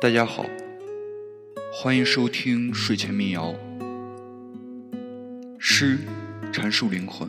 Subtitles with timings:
[0.00, 0.46] 大家好，
[1.70, 3.54] 欢迎收听睡前民谣。
[5.58, 5.98] 诗
[6.50, 7.28] 阐述灵魂，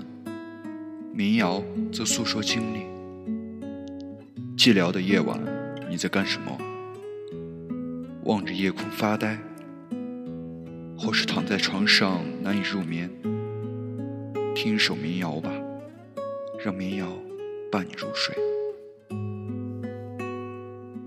[1.13, 1.61] 民谣
[1.91, 2.85] 则诉说经历。
[4.55, 5.37] 寂寥的夜晚，
[5.89, 6.57] 你在干什么？
[8.23, 9.37] 望着夜空发呆，
[10.97, 13.11] 或是躺在床上难以入眠？
[14.55, 15.51] 听一首民谣吧，
[16.63, 17.07] 让民谣
[17.73, 18.35] 伴你入睡。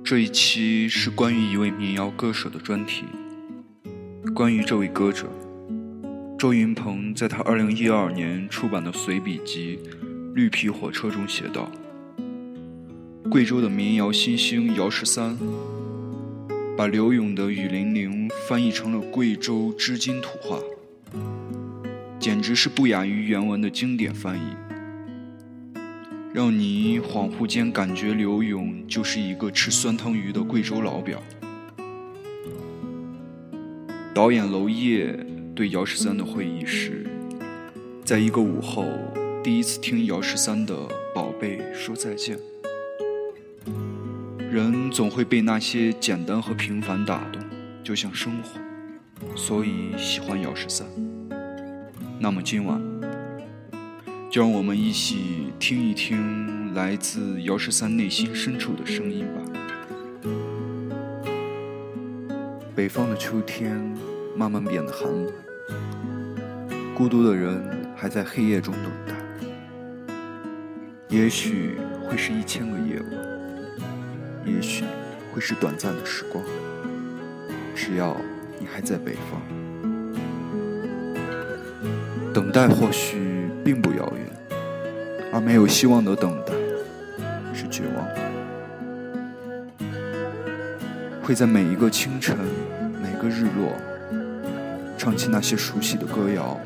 [0.02, 3.04] 这一期是关于一位民谣歌手的专题。
[4.34, 5.28] 关于这位歌者，
[6.36, 9.78] 周云鹏在他2012年出版的随笔集
[10.34, 11.70] 《绿皮火车》中写道
[13.30, 15.38] ：“贵州的民谣新星姚十三，
[16.76, 20.58] 把刘勇的《雨霖铃》翻译成了贵州织金土话，
[22.18, 24.40] 简直是不亚于原文的经典翻译。”
[26.36, 31.18] 让你恍惚间感觉刘勇就是一个吃酸汤鱼的贵州老表。
[34.12, 35.18] 导演娄烨
[35.54, 37.06] 对姚十三的回忆是，
[38.04, 38.84] 在一个午后，
[39.42, 40.74] 第一次听姚十三的
[41.14, 42.38] 《宝贝》说再见。
[44.50, 47.42] 人总会被那些简单和平凡打动，
[47.82, 48.60] 就像生活，
[49.34, 50.86] 所以喜欢姚十三。
[52.20, 53.05] 那么今晚。
[54.36, 59.40] 让我们一起听一听来自姚十三内心深处的声音吧。
[62.74, 63.80] 北方的秋天
[64.36, 65.32] 慢慢变得寒冷，
[66.94, 67.66] 孤独的人
[67.96, 69.14] 还在黑夜中等待。
[71.08, 73.10] 也许会是一千个夜晚，
[74.44, 74.84] 也许
[75.32, 76.44] 会是短暂的时光。
[77.74, 78.14] 只要
[78.60, 79.40] 你还在北方，
[82.34, 83.35] 等待或许。
[83.66, 84.24] 并不遥远，
[85.32, 86.52] 而没有希望的等待
[87.52, 88.06] 是绝望。
[91.20, 92.38] 会在每一个清晨，
[93.02, 93.72] 每个日落，
[94.96, 96.60] 唱起那些熟悉的歌谣。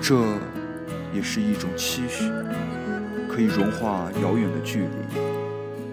[0.00, 0.14] 这
[1.12, 2.30] 也是一种期许，
[3.28, 5.18] 可以融化遥远的距离，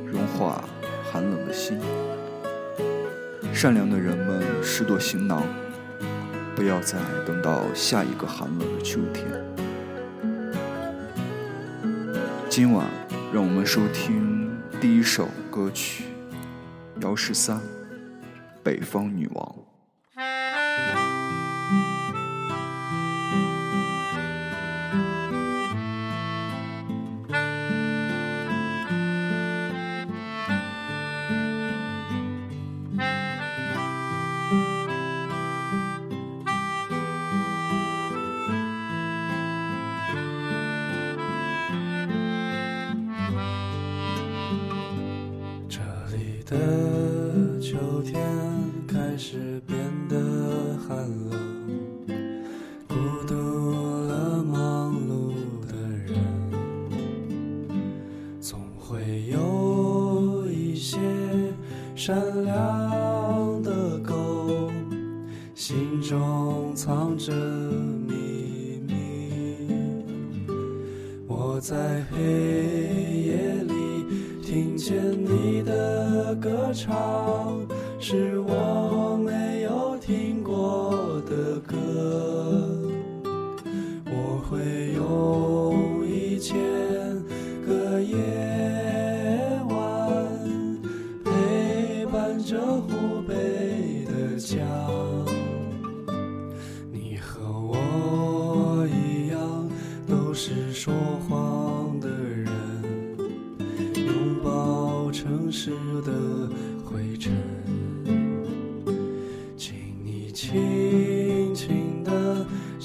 [0.06, 0.64] 融化
[1.12, 1.80] 寒冷的心。
[3.52, 5.42] 善良的人们拾掇行囊。
[6.64, 6.98] 不要再
[7.28, 9.28] 等到下一个寒冷的秋天。
[12.50, 12.88] 今晚，
[13.34, 16.06] 让我们收听第一首歌曲
[17.02, 17.58] 《姚十三》，
[18.64, 19.63] 北方女王。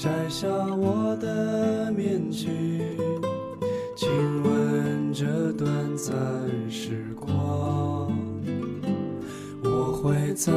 [0.01, 2.47] 摘下我的面具，
[3.97, 4.09] 亲
[4.43, 5.67] 吻这短
[5.97, 6.15] 暂
[6.71, 8.09] 时光。
[9.61, 10.53] 我会在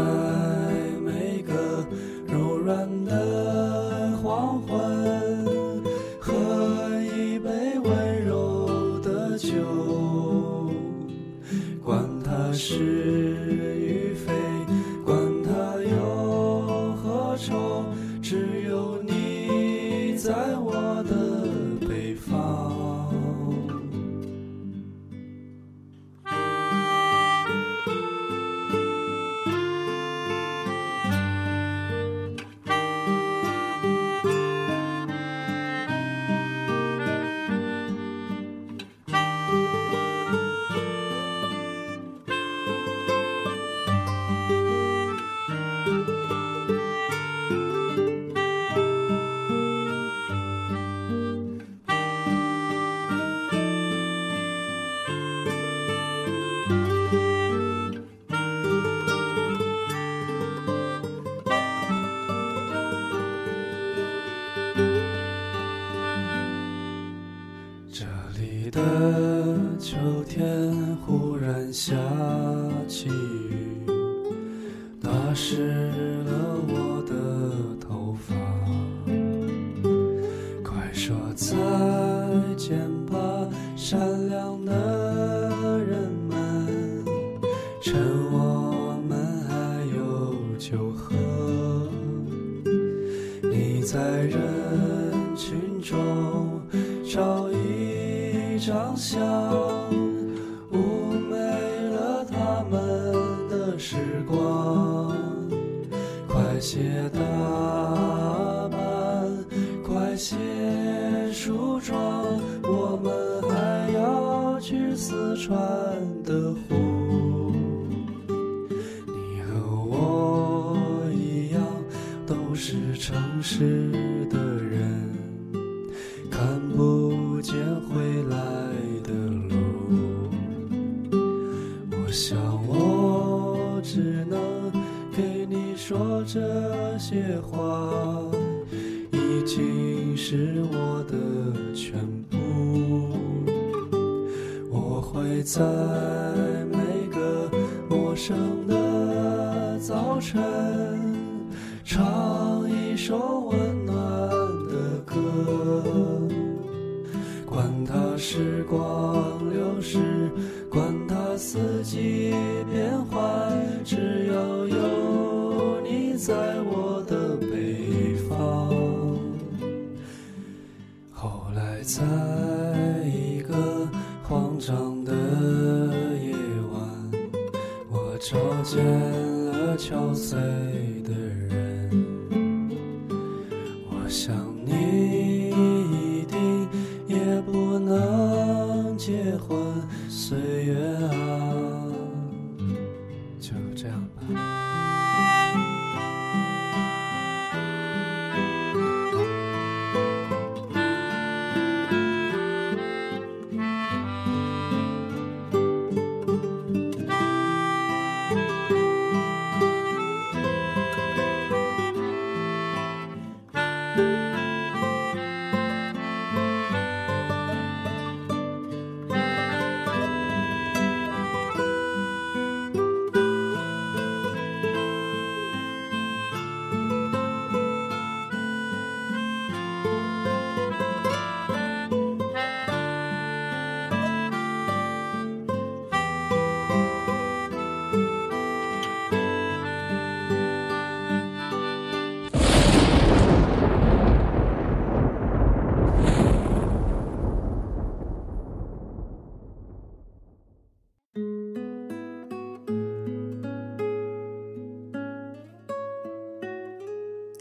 [75.34, 75.81] 是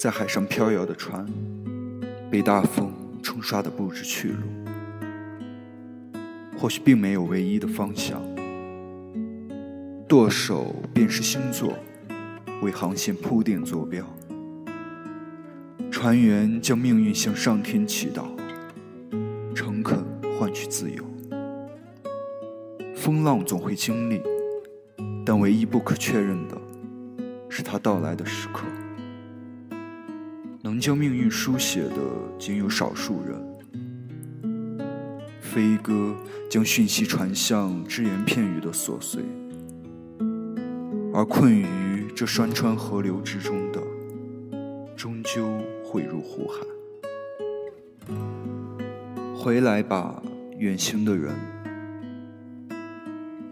[0.02, 1.24] 在海上飘摇的船，
[2.32, 2.92] 被大风
[3.22, 4.38] 冲刷的不知去路。
[6.58, 8.20] 或许并没有唯一的方向，
[10.08, 11.76] 舵手便是星座，
[12.64, 14.04] 为航线铺垫坐标。
[15.92, 18.24] 船员将命运向上天祈祷，
[19.54, 20.04] 诚恳
[20.40, 21.06] 换取自由。
[22.96, 24.20] 风浪总会经历，
[25.24, 26.60] 但唯一不可确认的，
[27.50, 28.64] 是它到来的时刻。
[30.72, 31.98] 能将命运书写的，
[32.40, 33.38] 仅有少数人。
[35.42, 36.16] 飞鸽
[36.50, 39.22] 将讯息传向只言片语的琐碎，
[41.14, 43.82] 而困于这山川河流之中的，
[44.96, 46.66] 终究会入湖海。
[49.36, 50.24] 回来吧，
[50.58, 51.36] 远行的人，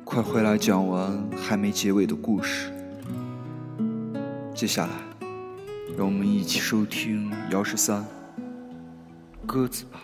[0.05, 2.71] 快回来讲完还没结尾的故事。
[4.55, 4.93] 接下来，
[5.99, 8.05] 让我们一起收听姚十三
[9.45, 9.99] 鸽子吧。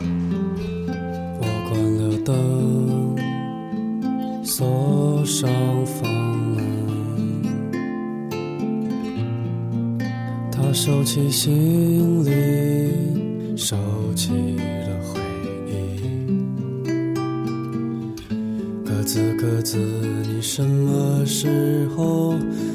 [0.00, 3.16] 我关了灯，
[4.44, 5.48] 锁上
[5.86, 6.66] 房门。
[10.50, 13.76] 他收起行李，收
[14.16, 15.20] 起了回
[19.38, 19.78] 鸽子，
[20.28, 22.32] 你什么时候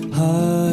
[0.10, 0.73] 还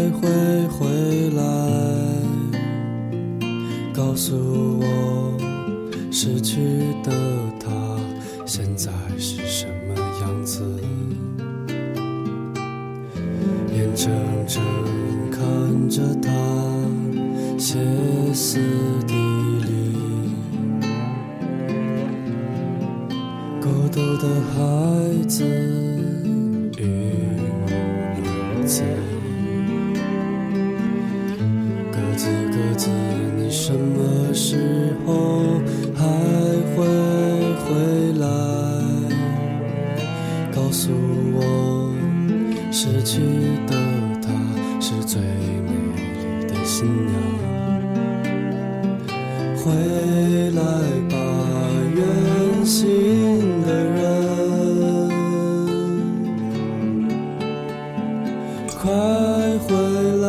[59.71, 59.77] 回
[60.19, 60.27] 来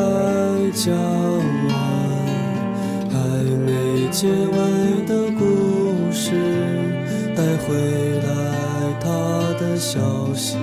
[0.71, 1.73] 讲完
[3.09, 3.17] 还
[3.65, 5.41] 没结尾的故
[6.11, 6.31] 事，
[7.35, 7.73] 带回
[8.19, 8.29] 来
[8.99, 9.09] 他
[9.59, 9.99] 的消
[10.35, 10.57] 息。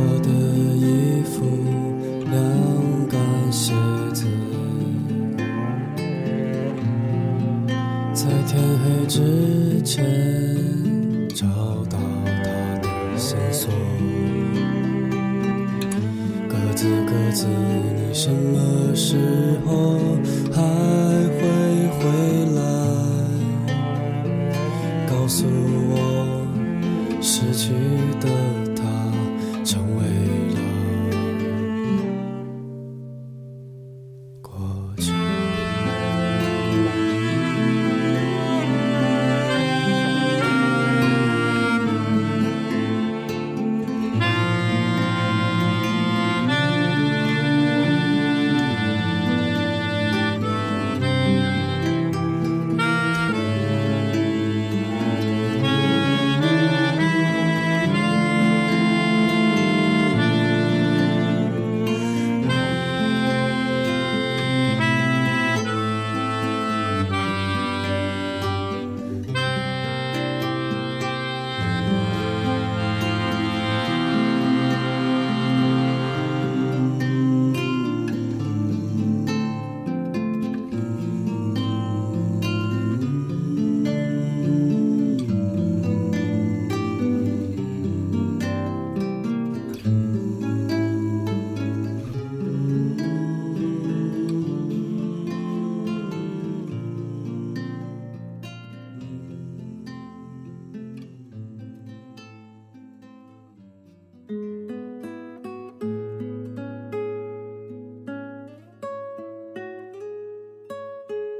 [0.00, 0.28] 我的
[0.76, 1.44] 衣服，
[2.30, 2.38] 晾
[3.08, 3.18] 干
[3.50, 3.74] 鞋
[4.14, 4.24] 子，
[8.14, 10.06] 在天黑之前
[11.34, 11.44] 找
[11.90, 12.30] 到他
[12.80, 13.68] 的线索。
[16.48, 17.48] 鸽子，鸽子，
[17.96, 19.16] 你什么时
[19.66, 19.98] 候
[20.52, 21.40] 还会
[21.98, 22.00] 回
[22.54, 22.60] 来？
[25.10, 25.44] 告诉
[25.90, 25.96] 我，
[27.20, 27.72] 失去
[28.20, 28.28] 的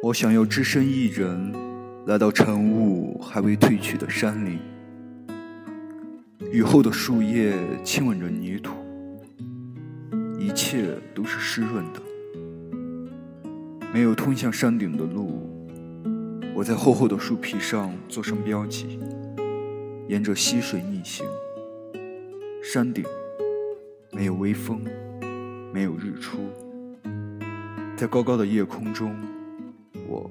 [0.09, 1.53] 我想要只身一人，
[2.07, 4.59] 来到晨雾还未褪去的山林，
[6.51, 7.53] 雨后的树叶
[7.85, 8.73] 亲吻着泥土，
[10.39, 12.01] 一切都是湿润的。
[13.93, 15.47] 没有通向山顶的路，
[16.55, 18.99] 我在厚厚的树皮上做上标记，
[20.09, 21.27] 沿着溪水逆行。
[22.63, 23.05] 山顶
[24.13, 24.81] 没有微风，
[25.71, 26.39] 没有日出，
[27.95, 29.15] 在高高的夜空中。
[30.09, 30.29] 我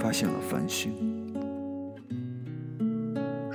[0.00, 0.92] 发现了繁星。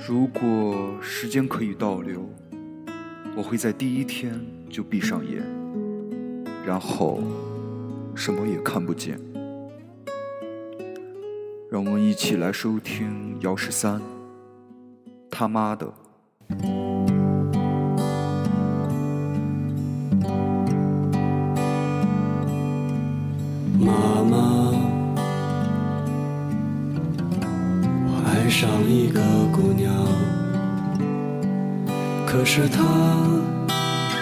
[0.08, 2.28] 如果时间可以倒流，
[3.36, 4.40] 我会在第一天
[4.70, 5.42] 就闭上眼，
[6.64, 7.20] 然后
[8.14, 9.20] 什么也看不见。
[11.70, 14.00] 让我们一起来收听姚十三。
[15.30, 15.92] 他妈的！
[28.58, 29.20] 上一个
[29.52, 29.92] 姑娘，
[32.24, 32.82] 可是她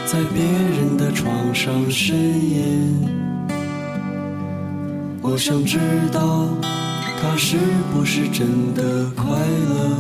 [0.06, 3.08] 在别人的床上呻吟。
[5.22, 5.78] 我想知
[6.10, 6.48] 道
[7.22, 7.58] 她是
[7.92, 9.94] 不是真的快乐。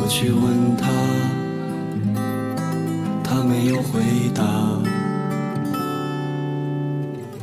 [0.00, 0.86] 我去问她，
[3.24, 3.98] 她没有回
[4.32, 4.44] 答。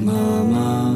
[0.01, 0.13] 妈
[0.49, 0.95] 妈，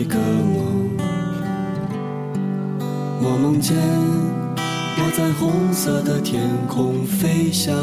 [0.00, 0.96] 一个梦，
[3.20, 7.76] 我梦见我在红色的天空飞翔。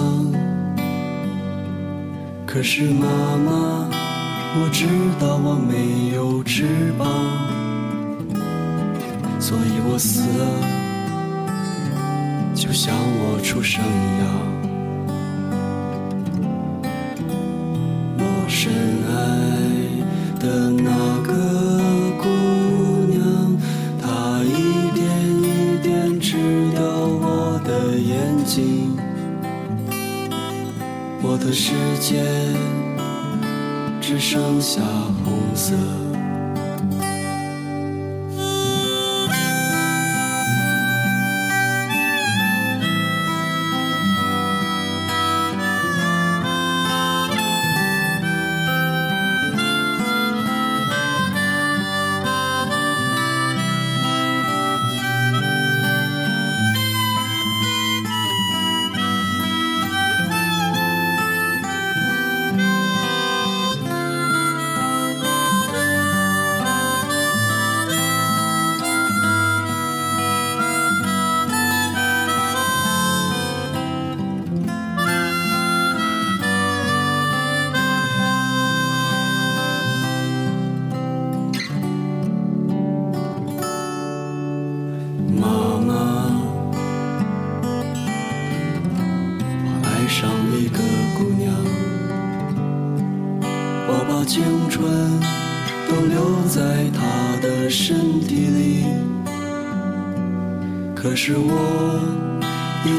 [2.43, 3.05] 可是妈
[3.45, 3.87] 妈，
[4.55, 4.87] 我知
[5.19, 7.07] 道我没有翅膀，
[9.39, 10.45] 所以我死了，
[12.55, 14.56] 就像我出生一样。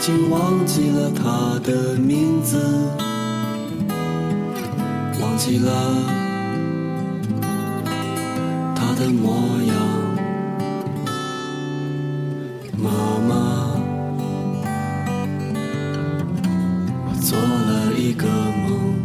[0.09, 2.57] 经忘记了她的名字，
[5.21, 5.71] 忘记了
[8.75, 9.77] 她的模样。
[12.79, 12.91] 妈
[13.29, 13.35] 妈，
[17.05, 18.27] 我做了一个
[18.65, 18.97] 梦，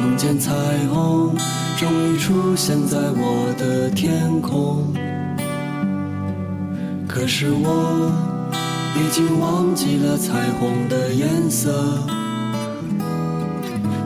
[0.00, 0.52] 梦见彩
[0.92, 1.32] 虹
[1.76, 4.92] 终于出现在我的天空。
[7.06, 8.33] 可是我
[8.96, 11.98] 已经忘记了彩虹的颜色，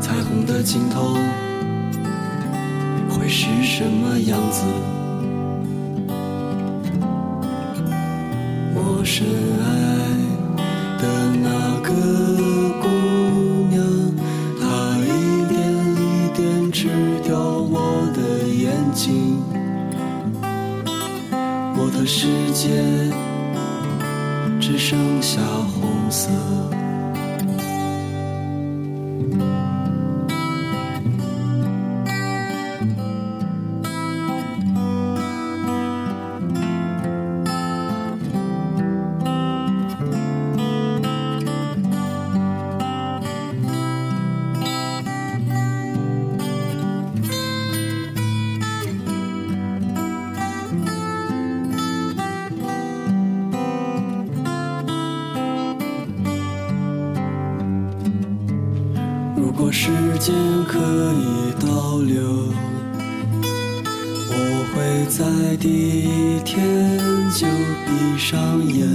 [0.00, 1.14] 彩虹的尽头
[3.08, 4.64] 会是什么样子？
[8.74, 9.26] 我深
[9.60, 9.66] 爱
[10.98, 11.04] 的
[11.42, 11.48] 那
[11.80, 11.88] 个
[12.80, 12.88] 姑
[13.70, 13.76] 娘，
[14.58, 14.64] 她
[15.04, 15.06] 一
[15.48, 15.56] 点
[15.96, 16.88] 一点吃
[17.22, 19.42] 掉我的眼睛，
[21.76, 22.68] 我的世界
[24.70, 26.77] 只剩下红色。
[67.30, 68.88] 就闭上眼，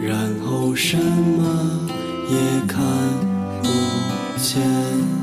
[0.00, 1.88] 然后什么
[2.30, 2.80] 也看
[3.60, 3.68] 不
[4.38, 5.19] 见。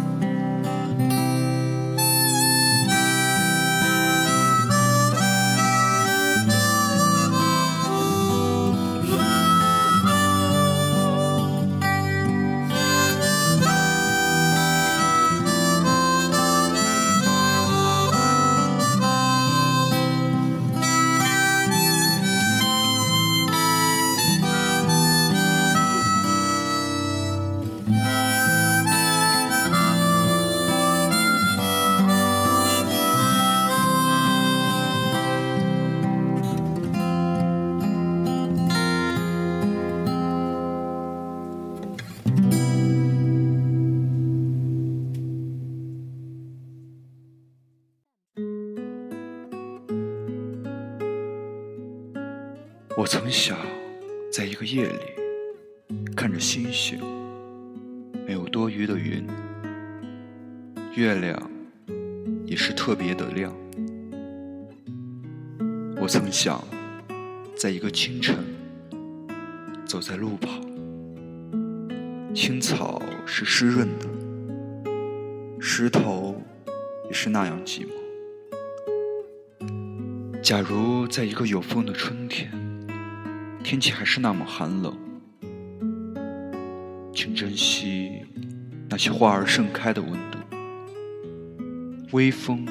[68.00, 68.38] 清晨，
[69.84, 70.62] 走在路旁，
[72.32, 74.06] 青草是湿润的，
[75.60, 76.40] 石头
[77.08, 77.90] 也是那样寂寞。
[80.44, 82.52] 假如在一个有风的春天，
[83.64, 84.96] 天气还是那么寒冷，
[87.12, 88.24] 请珍惜
[88.88, 90.38] 那些花儿盛开的温度。
[92.12, 92.64] 微风，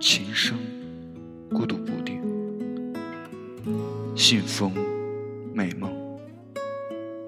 [0.00, 0.58] 琴声，
[1.50, 1.92] 孤独不；
[4.28, 4.74] 信封，
[5.54, 5.88] 美梦，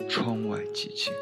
[0.09, 1.13] 窗外寂静。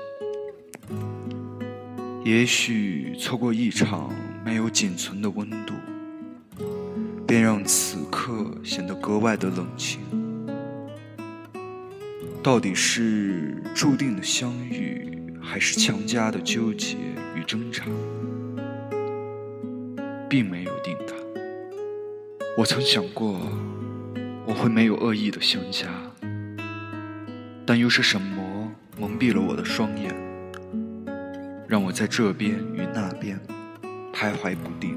[2.24, 4.10] 也许错过一场
[4.42, 5.74] 没有仅存的温度。
[7.26, 10.00] 便让此刻显得格外的冷清。
[12.42, 15.06] 到底是注定的相遇，
[15.42, 16.96] 还是强加的纠结
[17.34, 17.84] 与挣扎，
[20.26, 21.12] 并没有定答。
[22.56, 23.38] 我曾想过，
[24.46, 25.88] 我会没有恶意的相加，
[27.66, 30.14] 但又是什么蒙蔽了我的双眼，
[31.66, 33.40] 让我在这边与那边
[34.14, 34.96] 徘徊不定。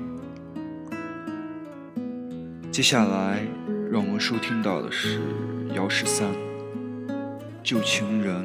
[2.72, 3.42] 接下来，
[3.92, 5.20] 让我们收听到的是
[5.74, 6.28] 姚十三
[7.64, 8.44] 《旧情人》，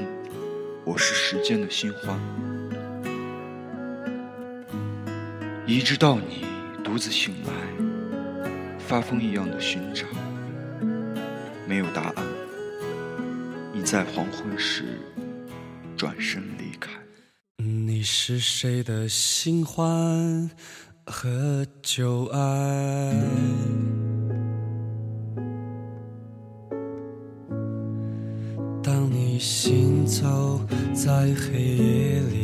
[0.87, 2.19] 我是时间的新欢，
[5.67, 6.47] 一直到你
[6.83, 7.53] 独自醒来，
[8.79, 10.07] 发疯一样的寻找，
[11.75, 12.25] 没有答案，
[13.73, 15.01] 你在黄昏时
[15.97, 16.93] 转身离开。
[17.57, 20.49] 你是谁的新欢
[21.05, 23.13] 和旧爱？
[28.81, 32.44] 当你行走在黑夜里，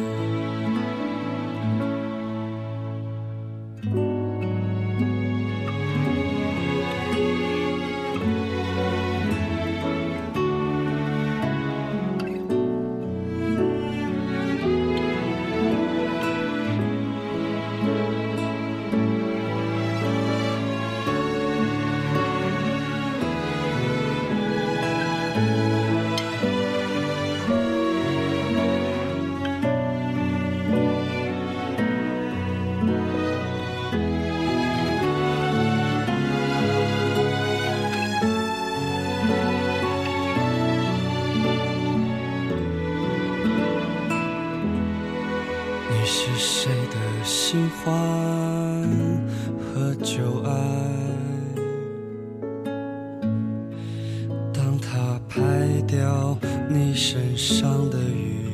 [54.93, 55.39] 他拍
[55.87, 58.51] 掉你身上的雨，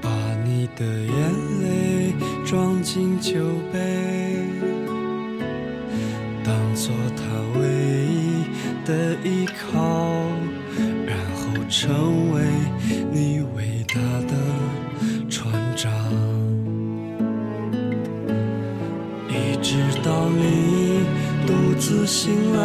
[0.00, 0.08] 把
[0.46, 1.14] 你的眼
[1.60, 3.34] 泪装进酒
[3.70, 3.78] 杯，
[6.42, 7.22] 当做他
[7.60, 7.68] 唯
[8.06, 8.46] 一
[8.86, 9.78] 的依靠，
[11.06, 12.40] 然后成为
[13.12, 14.32] 你伟大的
[15.28, 15.92] 船长。
[19.28, 21.04] 一直到你。
[21.46, 22.64] 独自醒来，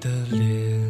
[0.00, 0.80] 的脸。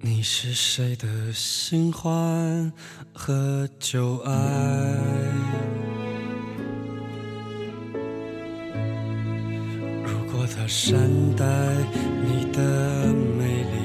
[0.00, 2.72] 你是谁的新欢
[3.12, 4.32] 和旧爱？
[10.04, 11.44] 如果他善待
[12.24, 13.80] 你的美丽。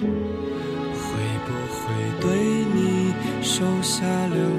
[0.00, 1.06] 会
[1.46, 1.80] 不会
[2.20, 2.26] 对
[2.74, 4.57] 你手下留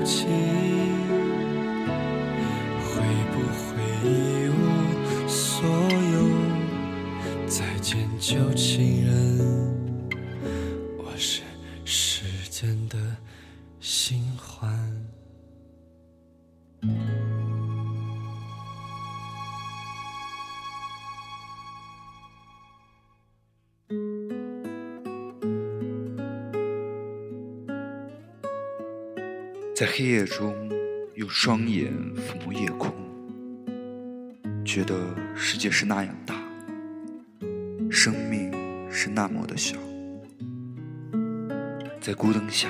[30.20, 30.54] 夜中，
[31.16, 32.94] 用双眼抚摸夜空，
[34.66, 34.94] 觉得
[35.34, 36.36] 世界是那样大，
[37.90, 38.52] 生命
[38.92, 39.78] 是那么的小。
[42.02, 42.68] 在孤灯下，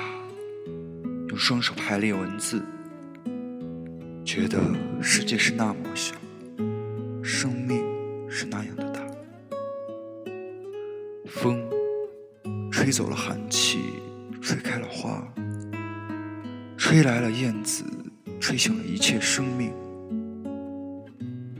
[1.26, 2.62] 用双手排列文字，
[4.24, 4.60] 觉得
[5.02, 6.14] 世界是那么小，
[7.20, 7.84] 生命
[8.30, 9.04] 是那样的大。
[11.26, 11.60] 风
[12.70, 13.89] 吹走了寒气，
[16.90, 17.84] 吹来了燕子，
[18.40, 19.72] 吹醒了一切生命。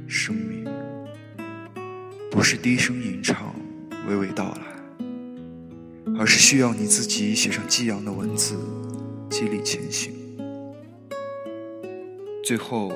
[0.08, 0.64] 生命
[2.32, 3.54] 不是低声吟唱、
[4.08, 5.04] 娓娓道来，
[6.18, 8.58] 而是需要你自己写上激昂的文字，
[9.28, 10.12] 激励前行。
[12.42, 12.92] 最后，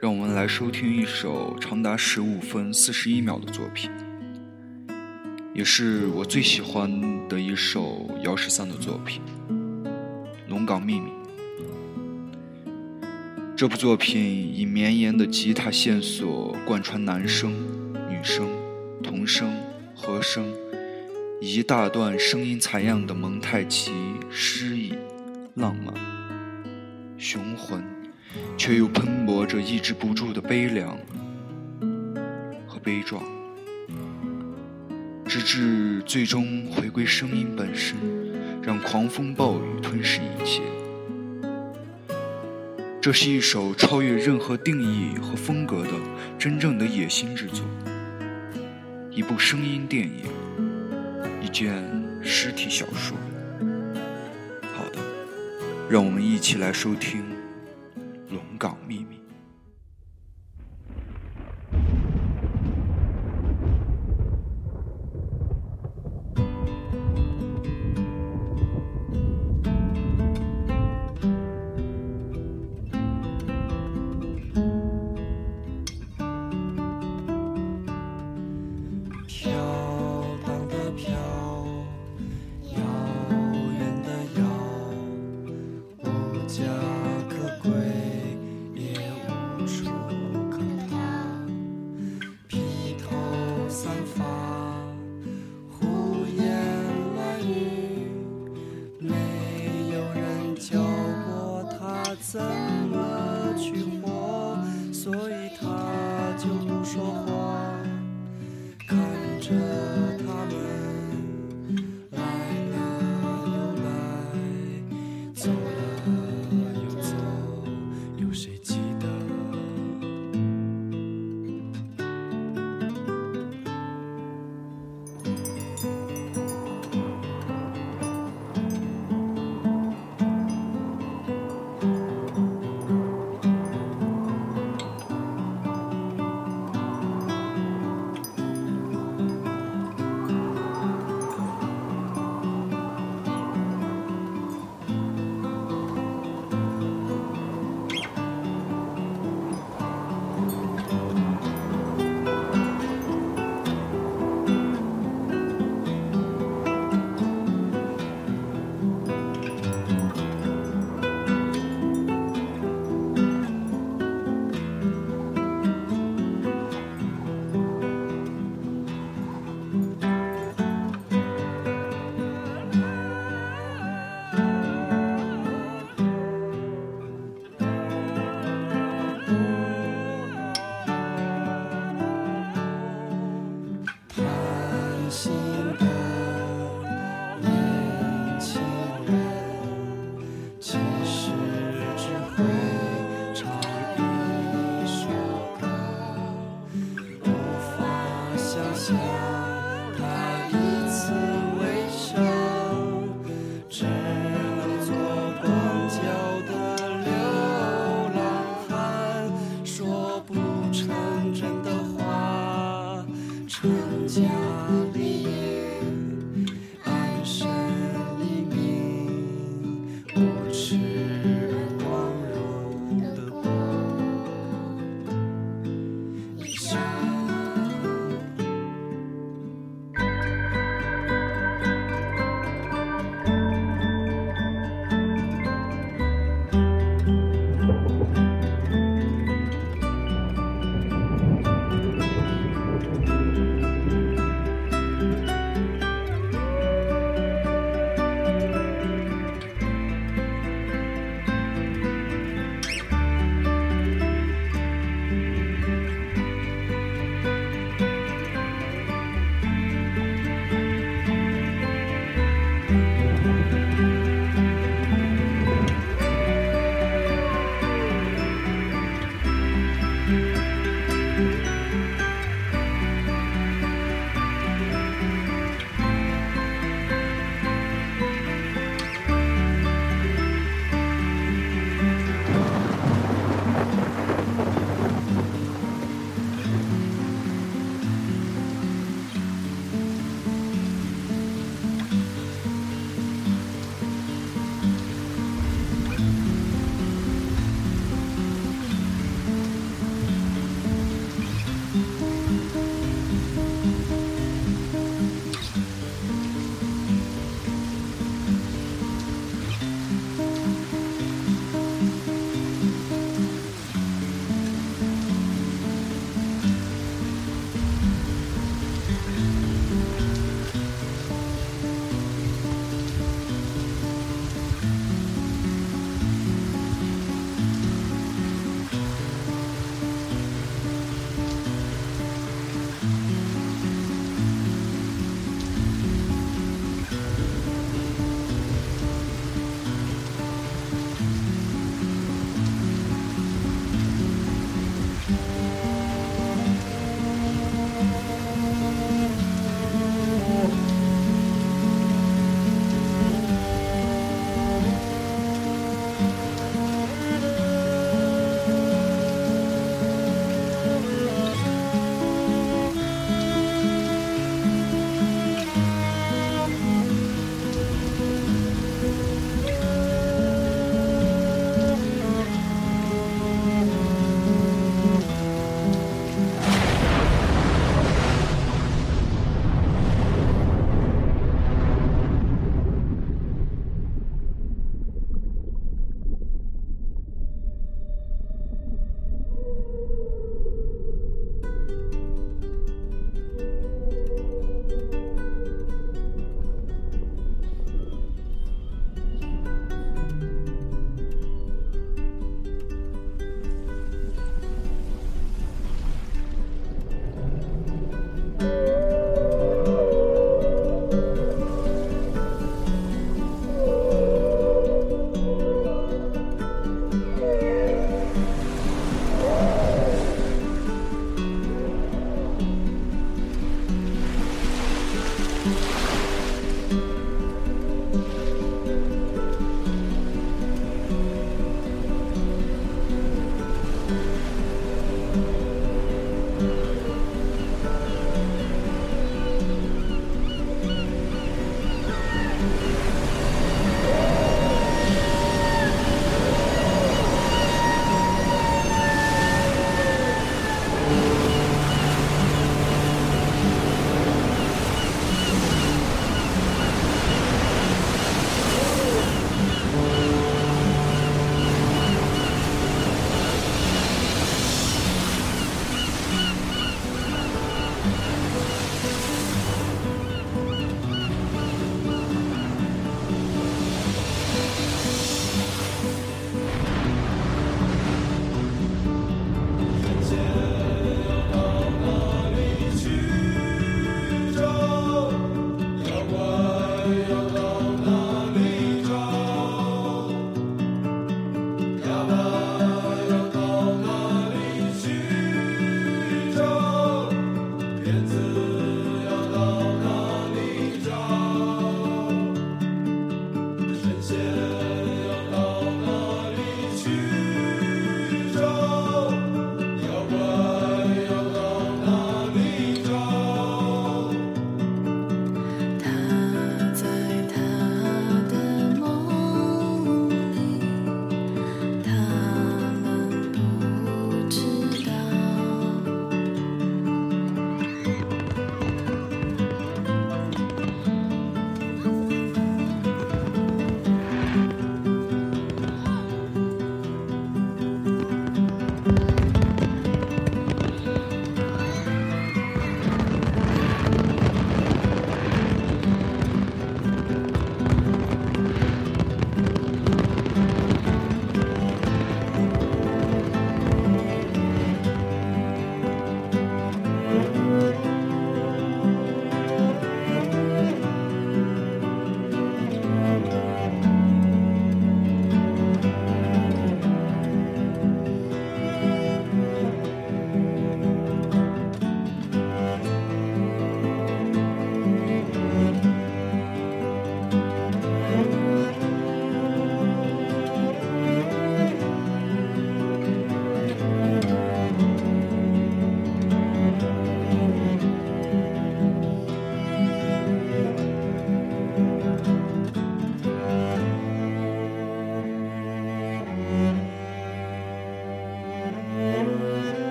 [0.00, 3.88] 让我们来收听一首长达十五分四十一秒的作品，
[5.54, 6.90] 也是我最喜欢
[7.28, 9.22] 的一首姚十三的作品
[10.48, 11.08] 《龙岗秘密》。
[13.54, 14.20] 这部作品
[14.56, 17.52] 以绵延的吉他线索贯穿男声、
[18.08, 18.48] 女声、
[19.02, 19.52] 童声、
[19.94, 20.44] 和声，
[21.40, 23.92] 一大段声音采样的蒙太奇，
[24.30, 24.94] 诗意、
[25.54, 25.94] 浪漫、
[27.16, 27.84] 雄浑，
[28.56, 30.98] 却又喷薄着抑制不住的悲凉
[32.66, 33.22] 和悲壮，
[35.24, 37.96] 直至最终回归声音本身，
[38.60, 40.62] 让狂风暴雨吞噬一切。
[43.02, 45.90] 这是一首超越任何定义和风格的
[46.38, 47.66] 真正的野心之作，
[49.10, 50.22] 一部声音电影，
[51.42, 51.82] 一件
[52.22, 53.16] 尸体小说。
[54.72, 55.00] 好的，
[55.90, 57.22] 让我们一起来收听
[58.30, 59.01] 《龙岗秘